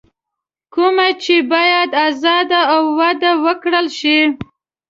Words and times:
کومه 0.73 1.07
چې 1.23 1.35
بايد 1.51 1.89
ازاده 2.07 2.61
او 2.73 2.81
وده 2.99 3.31
ورکړل 3.43 3.87
شي. 3.99 4.17